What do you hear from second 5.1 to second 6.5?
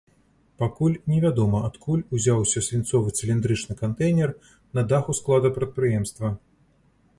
склада прадпрыемства.